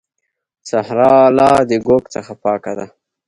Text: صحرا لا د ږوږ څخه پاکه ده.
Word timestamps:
صحرا 0.69 1.13
لا 1.37 1.49
د 1.69 1.71
ږوږ 1.85 2.03
څخه 2.15 2.33
پاکه 2.43 2.71
ده. 2.77 2.85